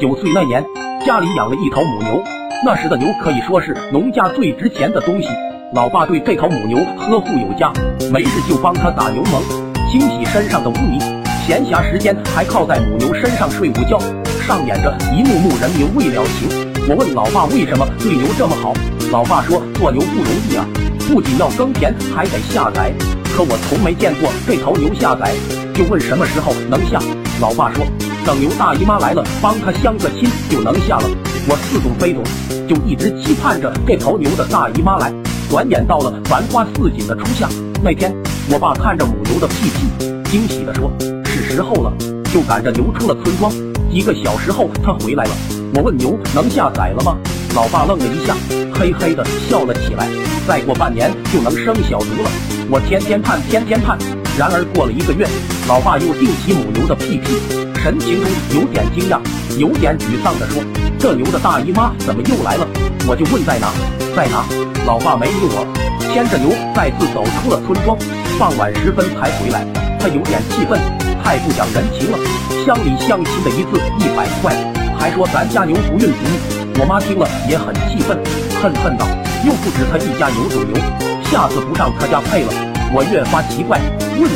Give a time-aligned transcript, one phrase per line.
[0.00, 0.64] 九岁那年，
[1.06, 2.20] 家里养了一头母牛，
[2.64, 5.28] 那时的牛可以说是农家最值钱的东西。
[5.72, 7.72] 老爸对这头母牛呵护有加，
[8.12, 9.38] 没事就帮它打牛虻，
[9.90, 10.98] 清洗身上的污泥，
[11.46, 13.96] 闲暇时间还靠在母牛身上睡午觉，
[14.42, 16.48] 上演着一幕幕人牛未了情。
[16.88, 18.72] 我问老爸为什么对牛这么好，
[19.12, 20.66] 老爸说做牛不容易啊，
[21.08, 22.92] 不仅要耕田，还得下崽。
[23.32, 25.32] 可我从没见过这头牛下崽，
[25.72, 26.98] 就问什么时候能下。
[27.40, 27.84] 老爸说
[28.24, 31.04] 等牛大姨妈来了，帮它相个亲就能下了。
[31.46, 32.24] 我似懂非懂，
[32.66, 35.12] 就一直期盼着这头牛的大姨妈来。
[35.50, 37.46] 转眼到了繁花似锦的初夏，
[37.82, 38.10] 那天
[38.50, 39.86] 我爸看着母牛的屁屁，
[40.30, 40.90] 惊喜地说
[41.26, 41.92] 是时候了，
[42.32, 43.52] 就赶着牛出了村庄。
[43.92, 45.30] 几个小时后，他回来了。
[45.74, 47.18] 我问牛能下崽了吗？
[47.54, 48.34] 老爸愣了一下，
[48.74, 50.08] 嘿嘿的笑了起来。
[50.48, 52.30] 再过半年就能生小牛了。
[52.70, 53.98] 我天天盼，天天盼。
[54.36, 55.24] 然而过了一个月，
[55.68, 57.38] 老爸又定起母牛的屁屁，
[57.78, 59.20] 神情中有点惊讶，
[59.56, 60.60] 有点沮丧地说
[60.98, 62.66] ：“这牛的大姨妈怎么又来了？”
[63.06, 63.70] 我就问在哪，
[64.16, 64.42] 在哪？
[64.86, 65.62] 老爸没理我，
[66.10, 67.96] 牵着牛再次走出了村庄。
[68.36, 69.62] 傍晚时分才回来，
[70.00, 70.82] 他有点气愤，
[71.22, 72.18] 太不讲人情了。
[72.66, 74.50] 乡里乡亲的一次一百块，
[74.98, 76.82] 还说咱家牛不孕不育。
[76.82, 78.18] 我妈听了也很气愤，
[78.58, 79.06] 恨恨道
[79.46, 80.82] ：“又不止他一家有种牛，
[81.30, 82.50] 下次不上他家配了。”
[82.92, 83.80] 我越发奇怪。
[84.18, 84.30] 问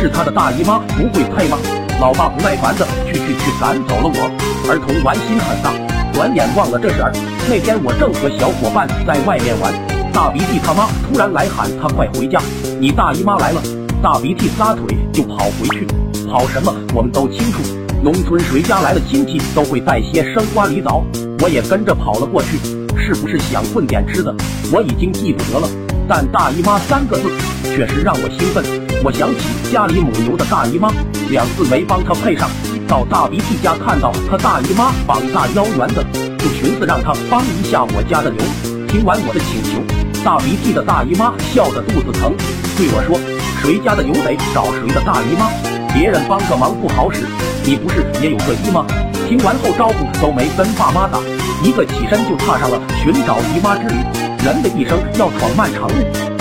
[0.00, 1.58] 是他的大姨妈不会配吗？
[2.00, 4.70] 老爸不耐烦的去去去赶走了我。
[4.70, 5.72] 儿童玩心很大，
[6.12, 7.12] 转眼忘了这事儿。
[7.48, 9.72] 那天我正和小伙伴在外面玩，
[10.12, 12.40] 大鼻涕他妈突然来喊他快回家，
[12.78, 13.60] 你大姨妈来了。
[14.00, 15.86] 大鼻涕撒腿就跑回去，
[16.30, 17.58] 跑什么我们都清楚。
[18.00, 21.02] 农村谁家来了亲戚都会带些生瓜梨枣，
[21.40, 22.58] 我也跟着跑了过去。
[22.96, 24.32] 是不是想混点吃的？
[24.70, 25.68] 我已经记不得了，
[26.08, 27.30] 但大姨妈三个字
[27.64, 28.64] 确实让我兴奋。
[29.04, 30.90] 我想起家里母牛的大姨妈，
[31.30, 32.48] 两次没帮她配上，
[32.88, 36.02] 到大鼻涕家看到她大姨妈膀大腰圆的，
[36.38, 38.40] 就寻思让她帮一下我家的牛。
[38.88, 39.84] 听完我的请求，
[40.24, 42.32] 大鼻涕的大姨妈笑得肚子疼，
[42.76, 43.20] 对我说
[43.60, 45.52] ：“谁家的牛得找谁的大姨妈，
[45.92, 47.28] 别人帮个忙不好使，
[47.64, 48.82] 你不是也有个姨妈？”
[49.28, 51.20] 听完后招呼都没跟爸妈打，
[51.62, 54.27] 一个起身就踏上了寻找姨妈之旅。
[54.44, 55.94] 人的一生要闯漫长路，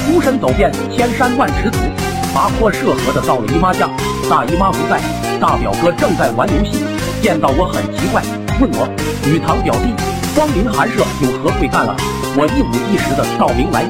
[0.05, 1.77] 孤身走遍千山万尺土。
[2.33, 3.89] 跋坡涉河的到了姨妈家，
[4.29, 5.01] 大姨妈不在，
[5.39, 6.83] 大表哥正在玩游戏，
[7.23, 8.21] 见到我很奇怪，
[8.61, 8.87] 问我
[9.25, 9.91] 女堂表弟
[10.35, 11.95] 光临寒舍有何贵干了？
[12.37, 13.87] 我一五一十的道明来意。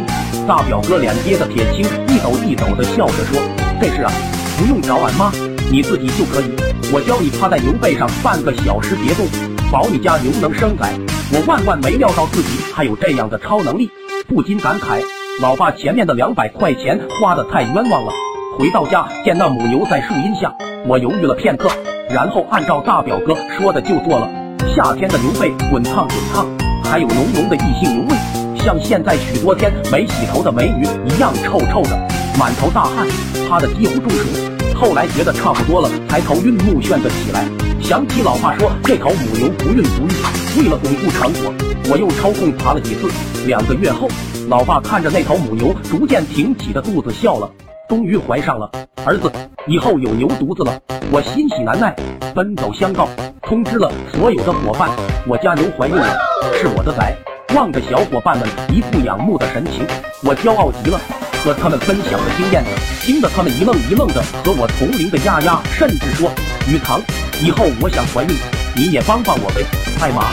[0.47, 3.41] 大表哥脸憋得铁青，一抖一抖的笑着说
[3.81, 4.11] ：“这事啊，
[4.57, 5.29] 不用找俺妈，
[5.69, 6.45] 你自己就可以。
[6.93, 9.27] 我教你趴在牛背上半个小时别动，
[9.69, 10.93] 保你家牛能生崽。”
[11.29, 13.91] 我万万没料到自己还有这样的超能力，
[14.27, 15.01] 不禁感慨：
[15.41, 18.11] 老爸前面的两百块钱花的太冤枉了。
[18.59, 20.53] 回到家，见那母牛在树荫下，
[20.85, 21.69] 我犹豫了片刻，
[22.09, 24.29] 然后按照大表哥说的就做了。
[24.75, 26.45] 夏天的牛背滚烫滚烫，
[26.83, 28.17] 还有浓浓的异性牛味，
[28.57, 31.97] 像现在许多天没洗头的美女一样臭臭的，
[32.37, 33.07] 满头大汗，
[33.47, 34.27] 趴的几乎中暑。
[34.75, 37.45] 后来觉得差不多了，才头晕目眩的起来。
[37.81, 41.53] 想起老爸说这头母牛不孕不育，为了巩固成果，
[41.89, 43.09] 我又抽空爬了几次。
[43.47, 44.09] 两个月后，
[44.49, 47.49] 老爸看着那头母牛逐渐挺起的肚子笑了。
[47.87, 48.69] 终于怀上了
[49.05, 49.31] 儿子，
[49.67, 50.77] 以后有牛犊子了，
[51.09, 51.95] 我欣喜难耐，
[52.35, 53.07] 奔走相告，
[53.41, 54.89] 通知了所有的伙伴，
[55.25, 56.13] 我家牛怀孕了，
[56.59, 57.15] 是我的崽。
[57.55, 59.87] 望着小伙伴们一副仰慕的神情，
[60.25, 60.99] 我骄傲极了，
[61.45, 62.61] 和他们分享的经验，
[63.05, 66.29] 惊得他们一愣一愣的，和我同龄的丫丫甚至说
[66.67, 66.99] ：“雨堂，
[67.41, 68.35] 以后我想怀孕，
[68.75, 69.63] 你也帮帮我呗。”
[70.03, 70.25] 艾玛，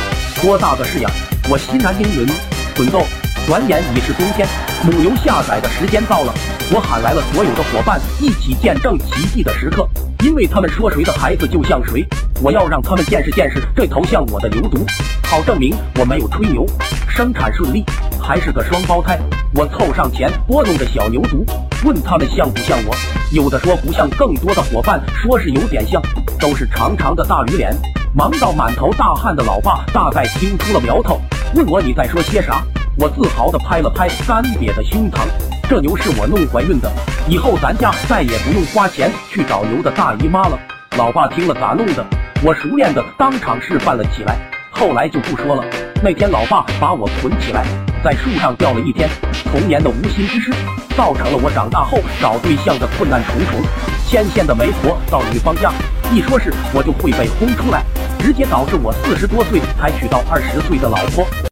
[0.43, 1.09] 多大的事呀！
[1.49, 2.27] 我欣然应允，
[2.77, 3.05] 滚动。
[3.47, 4.49] 转眼已是冬天，
[4.85, 6.33] 母牛下崽的时间到了。
[6.73, 9.87] 我喊来了所有的伙伴，一起见证奇迹的时刻。
[10.25, 12.03] 因为他们说谁的孩子就像谁，
[12.41, 14.81] 我要让他们见识见识这头像我的牛犊，
[15.25, 16.65] 好证明我没有吹牛。
[17.07, 17.85] 生产顺利，
[18.19, 19.19] 还是个双胞胎。
[19.55, 21.45] 我凑上前拨弄着小牛犊，
[21.85, 22.97] 问他们像不像我。
[23.31, 26.01] 有的说不像，更多的伙伴说是有点像，
[26.41, 27.77] 都是长长的大驴脸。
[28.15, 31.21] 忙到满头大汗的老爸大概听出了苗头，
[31.55, 32.65] 问我你在说些啥？
[32.97, 35.21] 我自豪地拍了拍干瘪的胸膛，
[35.69, 36.91] 这牛是我弄怀孕的，
[37.29, 40.59] 以后咱家再也不用花钱去找牛的大姨妈了。
[40.99, 42.05] 老爸听了咋弄的？
[42.43, 44.37] 我熟练地当场示范了起来。
[44.73, 45.65] 后来就不说了。
[46.03, 47.65] 那天老爸把我捆起来，
[48.03, 49.09] 在树上吊了一天。
[49.53, 50.51] 童年的无心之失，
[50.97, 53.63] 造成了我长大后找对象的困难重重。
[54.09, 55.73] 牵线的媒婆到女方家，
[56.13, 57.85] 一说是我就会被轰出来，
[58.19, 61.25] 直接导致我四十多岁才娶到二十岁的老婆。